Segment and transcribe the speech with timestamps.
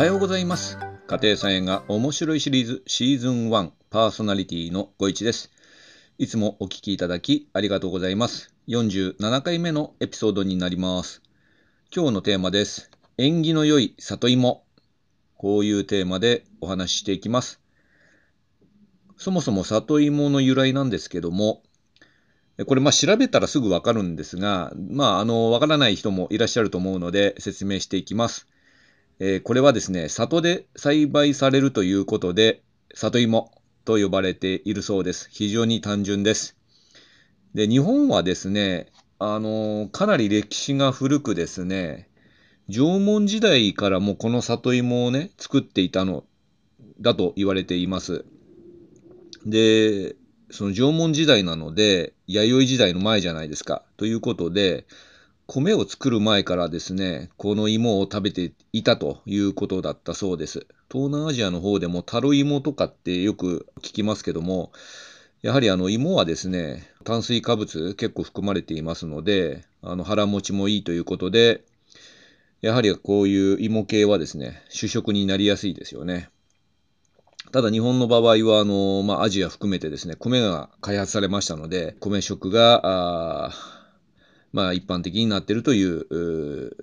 [0.00, 0.78] はようございます。
[1.08, 5.50] 家庭菜園が面白いシリーズシーズン1パーソナリティのご一です。
[6.16, 8.54] いつもお聞きいただきありがとうございます。
[8.68, 11.20] 47回目のエピソードになります。
[11.94, 12.90] 今日のテーマです。
[13.18, 14.64] 縁起の良い里芋。
[15.36, 17.60] こういうテーマでお話ししていきます。
[19.18, 21.62] そもそも里芋の由来なんですけども、
[22.66, 28.46] これまあ調べたらすぐわかるんですが、まああのわからない人もいらっしゃると思うので説明していきます。
[29.22, 32.62] えーこれはですね、里で栽培されるということで、
[32.94, 33.52] 里芋
[33.84, 35.28] と呼ばれているそうです。
[35.30, 36.56] 非常に単純です。
[37.54, 38.86] で、日本はですね、
[39.18, 42.08] あのかなり歴史が古くですね、
[42.70, 46.24] 縄文時代からもこの里芋をね、作っていたの
[46.98, 48.24] だと言われています。
[49.44, 50.16] で、
[50.50, 53.84] その縄文時代なので、弥生時代の前じゃないですか。
[53.98, 54.86] ということで、
[55.52, 60.64] 米を作る前からですね、この芋を食べていたということだったそうです。
[60.88, 64.70] 東南アジアの方でもタロイモとかってよく聞きますけども、
[65.42, 71.64] やはりあの芋はですね、炭水化物結構含まれていますので、あの腹持ちもいいということで、
[72.60, 76.30] やはりこういう芋系はですね、主食になりやすいですよね。
[77.50, 83.50] ただ日本の場合は、あの、まあ、アジア含めてですね、米が開発されましたので、米食が、
[84.52, 86.76] まあ、一般的になってるという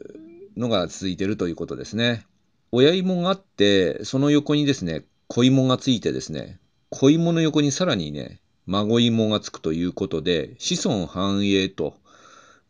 [0.55, 2.25] のが続いてるということですね。
[2.71, 6.59] 親芋があって、その横にですね、子芋がついてですね、
[6.89, 11.95] 子芋の横にさらにね、孫芋がつくということで、子孫繁栄と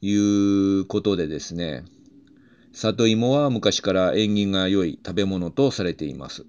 [0.01, 1.85] いうことでですね、
[2.73, 6.45] 里芋は昔から縁起が良い食べ物とされています。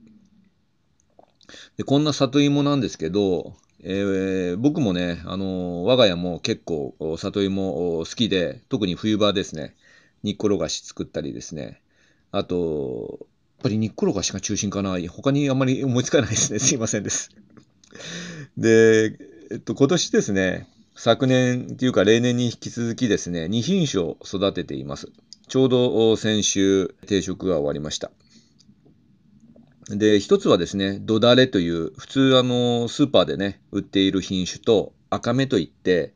[1.79, 9.77] でこんな里芋なんですけど、えー僕もね、あの我が家も結構里芋好きで、特に冬場ですね、
[10.25, 11.81] 煮っころがし作ったりですね、
[12.33, 13.29] あと、やっ
[13.63, 17.31] ぱり煮っころがしが中心かな、他にあんまり思いつかないですね、 すいませんです。
[18.57, 19.17] で、
[19.51, 25.09] えっと、今年ですね、昨年っていうか例年に引き続きですね、2品種を育てています。
[25.47, 28.11] ちょうど先週定食が終わりました。
[29.91, 36.13] で、一つはですね、ドダレという、普通あの、スーパーでね、売っている品種と、赤目といって、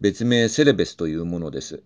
[0.00, 1.82] 別名セレベスというものです。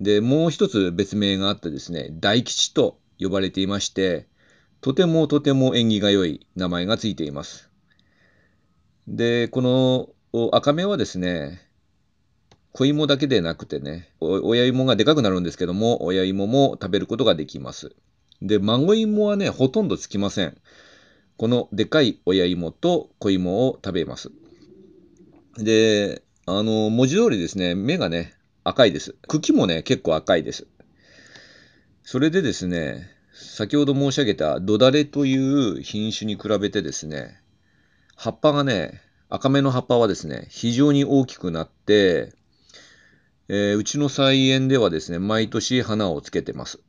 [0.00, 4.26] で、もう一つ別名があってですね、大吉と呼ばれていまして、
[4.80, 7.68] とてもとても縁起が良い名前がついています。
[9.06, 9.60] で、こ
[10.32, 11.60] の赤目はですね、
[12.72, 17.94] 子芋だけでなくてね、親芋がでかくなるんですけども、親芋も食べることができます。
[18.42, 20.56] で、孫芋はね、ほとんどつきません。
[21.36, 24.30] このでかい親芋と子芋を食べます。
[25.56, 29.14] で、あの、文字通りですね、目がね、赤いです。
[29.28, 30.66] 茎もね、結構赤いです。
[32.02, 37.40] それでですね、先ほど申し上げたドダレという品種に比べてですね、
[38.16, 42.32] 葉っぱがね、赤めの葉っぱはですね、非常に大きくなって、
[43.48, 46.80] えーうちの菜園ではですね、毎年花をつけてます。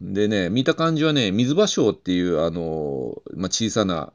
[0.00, 4.12] でね、見た感じはね、水芭蕉っていう、あの、まあ、小さな、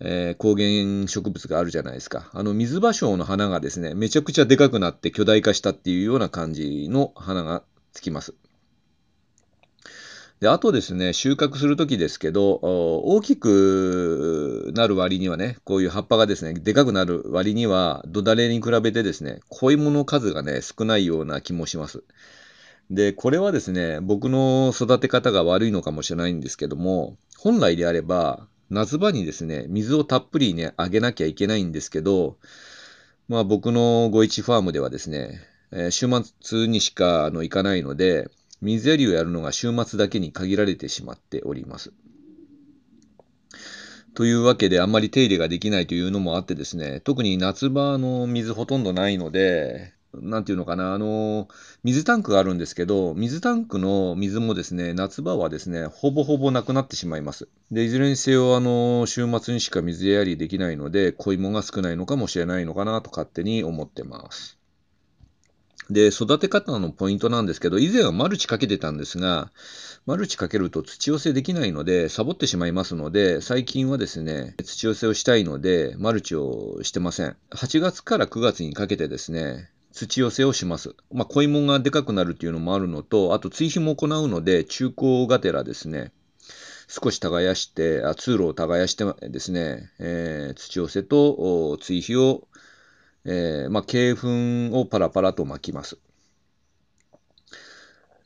[0.00, 2.28] えー高原植物があるじゃないですか。
[2.34, 7.62] あの、水芭蕉の花がですね、めちゃくちゃでかくなって巨大化したっていうような感じの花が
[7.92, 8.34] つきます。
[10.40, 22.04] で、あとですね、収穫するときですけど、大きくなる割にはね、こういう葉っぱがですね、でかくなる割には、土だれに比べてですね、小芋の数がね、少ないような気もします。
[22.90, 32.38] で、これはですね、僕の育て方が悪いのかもしれないんですけども、本来であれば、夏場にですね、水をたっぷりね、あげなきゃいけないんですけど、
[33.28, 35.40] まあ僕のご一ファームではですね、
[35.72, 36.06] えー週
[36.42, 38.28] 末にしかあの行かないので、
[38.60, 41.92] 水やりをやるのが週末だけに限られてしまっております。
[44.14, 49.92] というわけで、あんまり手入れができないというのもあってですね、特に夏場の水ほとんどないので、
[50.22, 51.48] なんていうのかな、あの、
[51.84, 57.48] 水タンクがあるんですけど、水タンクの水もですね、夏場はですね、ほぼほぼなくなってしまいます。
[57.70, 64.58] で、いずれにせよ、あの、週末にしか水やりできないので、小芋が少ないのかもしれないのかなと勝手に思ってます。
[65.90, 69.52] で、育て方のポイントなんですけど、以前はマルチかけてたんですが、
[70.04, 77.36] マルチかけると土寄せできないので、サボってしまいますので、最近はですね、土寄せをしたいので、マルチをしてません。
[77.50, 80.94] 8月から9月にかけてですね、土寄せをします。
[81.10, 86.12] まあ、小芋がでかくなるっていうのもあるのと、あと追肥も行うので、中高がてらですね、
[86.86, 92.46] 少し耕して、あ通路を耕してですね、えー土寄せと追肥を、
[93.24, 95.98] えーまあ、鶏粉をパラパラと巻きます。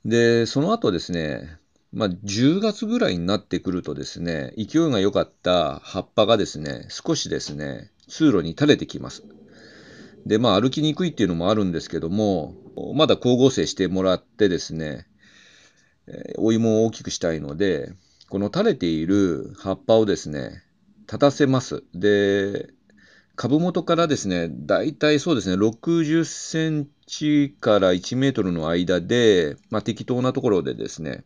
[0.04, 1.56] で、その後ですね、
[1.92, 9.22] まあ、10月ぐらいになってくるとですね、勢いが良かった葉っぱがですね、少しですね、通路に垂れてきます。
[10.26, 12.54] で、まあ、歩きにくいっていうのもあるんですけども、
[12.94, 15.06] まだ光合成してもらってですね、
[16.38, 17.92] お芋を大きくしたいので、
[18.28, 20.62] この垂れている葉っぱをですね、
[21.00, 21.82] 立たせます。
[21.94, 22.70] で、
[23.34, 31.24] 株元からですね、だいたいそうですね、60センチから1メートルの間で、まあ、適当なところでですね、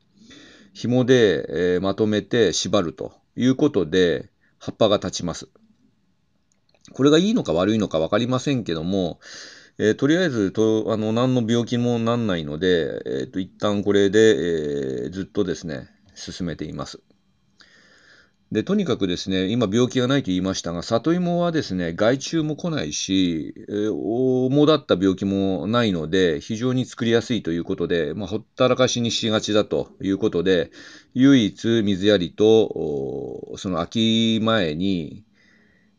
[0.73, 5.49] 紐で、えー、まとめて縛るということで、葉っぱが立ちます。
[6.93, 9.21] これがいいのか悪いのか分かりませんけども、
[9.79, 17.01] えー、とりあえずとあの何の病気もなんないので、えーと、一旦これで、えー、ずっとですね、進めています。
[18.53, 30.71] で、とにかくですね、今病気がないと言いましたが、里芋はですね、害虫も来ないし、えー、主だった病気もないので、非常に作りやすいということで、まあ、ほったらかしにしがちだということで、
[31.15, 35.25] 唯一水やりと、その秋前に、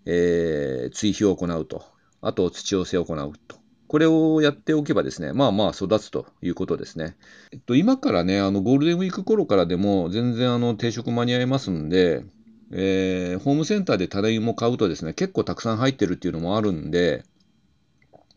[0.06, 1.84] えー、追肥を行うと、
[2.22, 3.58] あと土寄せを行うと。
[3.88, 7.16] これをやっておけばですね、まあまあ育つということですね。
[7.52, 12.24] えっと、今からね、あのゴールデンウィーク頃からでも全然あの定食間に合いますんで、
[12.72, 17.24] えー、ホームセンターで種芋買うとですね、結構たくさん入ってるっていうのもあるんで、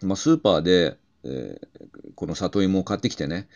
[0.02, 1.60] まあ、スーパーで、えー、
[2.14, 3.48] この里芋を買ってきてね、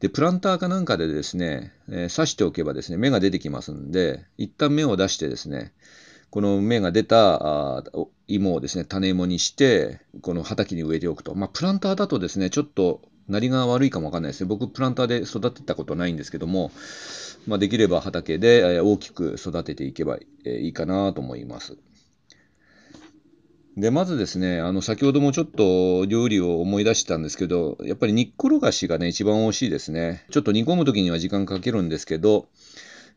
[0.00, 5.72] で、プランターかなんかでですね、えー、刺しておけばですね、芽が出てきますんで、一旦芽を出してですね、
[6.30, 7.82] この芽が出た
[8.26, 11.34] 芋をですね、種芋にして、この畑に植えておくと。
[11.34, 14.48] まあ、プランターだとですね、ちょっとなりが悪いかもわかんないですね。
[14.48, 16.70] 僕、プランターで育てたことないんですけども、
[17.46, 21.78] まあ、できれば畑で大きく育てていけばいいかなと思います。
[23.78, 30.24] で、まずですね、あの、先ほどもちょっと料理を思い出したんですけど、やっぱり煮っころがしがね、一番美味しいですね。
[30.30, 32.48] ちょっと煮込む時には時間かけるんですけど、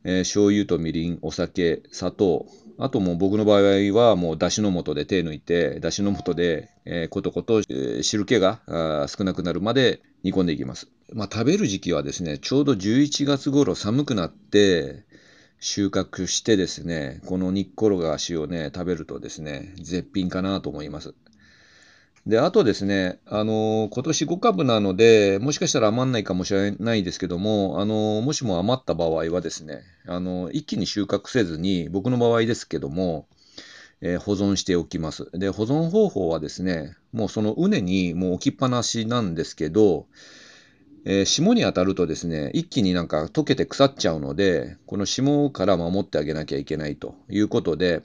[0.03, 2.45] えー、醤油とみりん、お酒、砂糖、
[2.83, 8.60] あともう僕の場合はもうだしの素で手抜いて、だしの素で、えー、ことこと、えー、汁気が
[9.07, 10.88] 少なくなるまで煮込んでいきます。
[11.13, 15.06] まあ、食べる時期はですね、ちょうど11月頃寒くなって
[15.60, 21.13] 収穫してですね、この煮っころがしをね、食べるとですね、絶品かなと思います。
[22.27, 33.27] で、あとですね、あのー、今年5株なので、もしかしたら余んないかもしれないですけども、あのー、もしも余った場合はですね、あのー、一気に収穫せずに、僕の場合ですけども、
[34.01, 35.29] え保存しておきます。
[35.33, 40.07] で、保存方法はですね、もうその畝にもう置きっぱなしなんですけど、
[41.06, 48.01] え霜に当たるとですね、一気になんか溶けて腐っちゃうので、この霜から守ってあげなきゃいけないということで、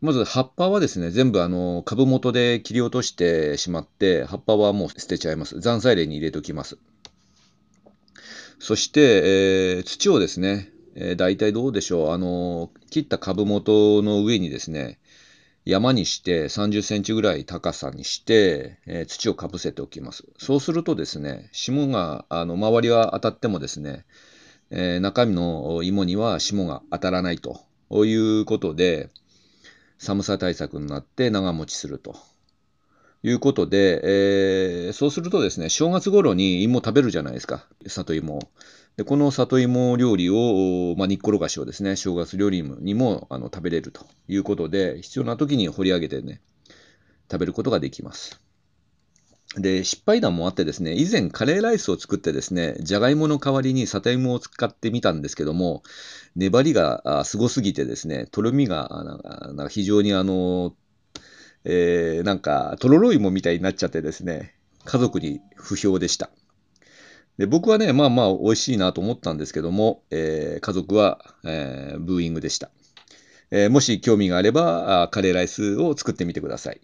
[0.00, 5.60] まず葉っぱはですね、全部あの株元で切り落としてしまって、葉っぱはもう捨てちゃいます。
[5.60, 6.78] 残菜類に入れておきます。
[8.58, 9.00] そして、
[9.76, 14.98] えー、土をですね、えー、大体どうでしょう、あの切った株元の上にですね、
[15.64, 20.24] 山にして30センチぐらい高さにして、えー、土をかぶせておきます。
[20.38, 24.04] そうするとですね、霜が、あの、周りは当たってもですね、
[24.70, 27.64] えー、中身の芋には霜が当たらないと
[28.04, 29.10] いうことで、
[29.98, 32.16] 寒さ対策になって長持ちすると。
[33.22, 38.50] いうことで、えー、そうするとですね、正月頃に芋食べるじゃないですか、里芋
[38.96, 46.42] でこの里芋料理を、まあ、煮っころがしをですね、正月料理にもあの食べれるということで、必要な時に掘り上げてね、
[47.32, 48.43] 食べることができます。
[49.56, 55.82] で、失敗談もあってですね、以前カレーライスを作ってですね、じゃがいもの代わりに里芋を使ってみたんですけども、
[56.34, 58.88] 粘りがすごすぎてですね、とろみが
[59.46, 60.74] なんか非常にあの、
[61.64, 66.30] えー、なんかとろろ芋みたいになっちゃってですね、家族に不評でした。
[67.38, 72.70] で僕はね、まあまあ美味しいなと思ったんですけども、えー、家族は、えー、ブーイングでした。
[73.50, 76.80] え、もし興味があればあカレーライスを作ってみてください。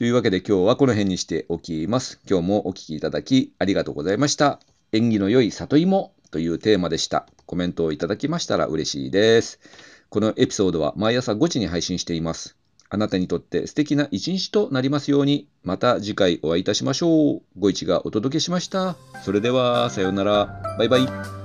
[0.00, 2.20] というわけで今日はこの辺にしておきます。
[2.26, 4.58] 今日もお聴きいただきありがとうございました。
[4.92, 7.26] 縁起の良い里芋というテーマでした。
[7.44, 9.60] コメントをいただきましたら嬉しいです。
[10.08, 12.56] このエピソードは毎朝5時に配信しています。
[12.88, 17.42] あなたにとって素敵な一日となりますように、また次回お会いいたしましょう。
[17.58, 18.96] ご一がお届けしました。
[19.22, 20.62] それでは、さようなら。
[20.78, 21.39] バイバイ。